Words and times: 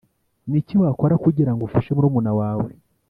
Ni 0.49 0.55
iki 0.61 0.75
wakora 0.81 1.15
kugira 1.23 1.51
ngo 1.53 1.61
ufashe 1.67 1.89
murumuna 1.95 2.31
wawe 2.39 2.69